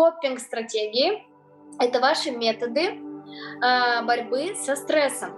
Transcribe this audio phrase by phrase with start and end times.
[0.00, 1.26] Копинг-стратегии—
[1.78, 5.36] это ваши методы э, борьбы со стрессом.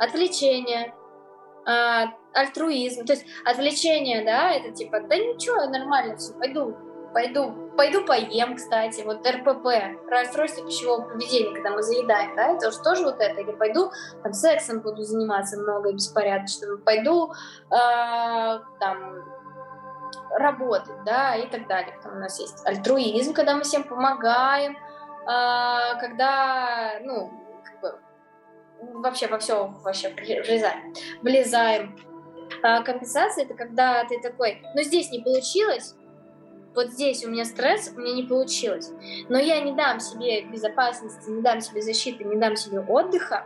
[0.00, 0.94] Отвлечение,
[1.66, 3.04] э, альтруизм.
[3.04, 6.74] То есть отвлечение, да, это типа, да ничего, нормально, все, пойду,
[7.12, 9.66] пойду, пойду поем, кстати, вот РПП,
[10.08, 13.90] расстройство пищевого поведения, когда мы заедаем, да, это же тоже вот это, или пойду
[14.22, 17.30] там сексом буду заниматься много и беспорядочным, пойду
[17.70, 19.38] э, там
[20.30, 21.98] работать, да, и так далее.
[22.02, 27.32] Там у нас есть альтруизм, когда мы всем помогаем, э, когда, ну,
[27.64, 27.98] как бы,
[29.00, 31.96] вообще во все вообще влезаем, влезаем.
[32.62, 35.94] А компенсация это когда ты такой, ну здесь не получилось,
[36.74, 38.90] вот здесь у меня стресс, у меня не получилось.
[39.28, 43.44] Но я не дам себе безопасности, не дам себе защиты, не дам себе отдыха,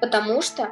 [0.00, 0.70] потому что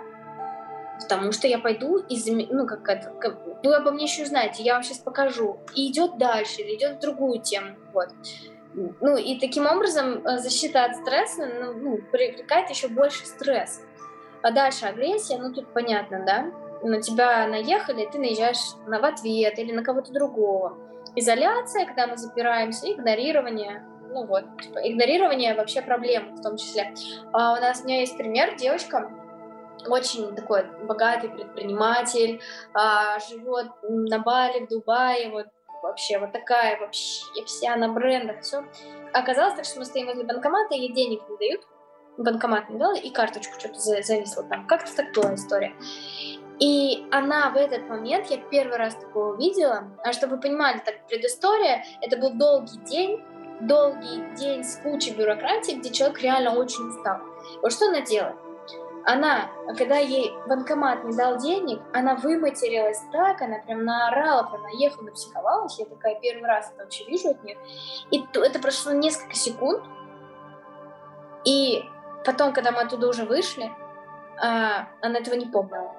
[1.01, 4.75] потому что я пойду и ну как это, как, вы обо мне еще знаете, я
[4.75, 8.09] вам сейчас покажу, и идет дальше, или идет в другую тему, вот.
[8.75, 13.81] Ну и таким образом э, защита от стресса ну, ну, привлекает еще больше стресс.
[14.43, 16.51] А дальше агрессия, ну тут понятно, да?
[16.83, 20.77] На тебя наехали, ты наезжаешь на в ответ или на кого-то другого
[21.17, 26.95] изоляция, когда мы запираемся, игнорирование, ну вот, типа, игнорирование вообще проблем в том числе.
[27.33, 29.11] А у нас у меня есть пример, девочка,
[29.87, 32.41] очень такой богатый предприниматель,
[32.73, 35.47] а, живет на Бали, в Дубае, вот
[35.83, 38.65] вообще вот такая вообще вся на брендах, все.
[39.13, 41.61] Оказалось так, что мы стоим возле банкомата, ей денег не дают,
[42.17, 44.67] банкомат не дал, и карточку что-то зависло там.
[44.67, 45.75] Как-то так была история.
[46.61, 51.07] И она в этот момент, я первый раз такого увидела, а чтобы вы понимали, так
[51.09, 53.21] предыстория, это был долгий день,
[53.61, 57.19] долгий день с кучей бюрократии, где человек реально очень устал.
[57.61, 58.37] Вот что она делает?
[59.07, 65.05] Она, когда ей банкомат не дал денег, она выматерилась так, она прям наорала, прям наехала,
[65.05, 65.79] напсиховалась.
[65.79, 67.59] Я такая первый раз это вообще вижу от нее.
[68.11, 69.85] И это прошло несколько секунд.
[71.45, 71.85] И
[72.25, 73.71] потом, когда мы оттуда уже вышли,
[74.43, 75.95] а, она этого не помнила.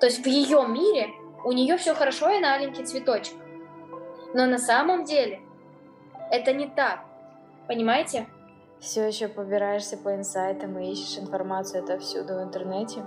[0.00, 1.10] То есть в ее мире
[1.44, 3.36] у нее все хорошо, и она аленький цветочек.
[4.32, 5.42] Но на самом деле
[6.30, 7.00] это не так.
[7.68, 8.26] Понимаете?
[8.80, 13.04] Все еще побираешься по инсайтам и ищешь информацию отовсюду в интернете?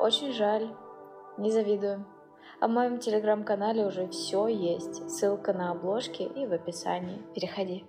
[0.00, 0.68] Очень жаль.
[1.38, 2.04] Не завидую.
[2.60, 5.08] А в моем телеграм-канале уже все есть.
[5.08, 7.22] Ссылка на обложки и в описании.
[7.34, 7.86] Переходи.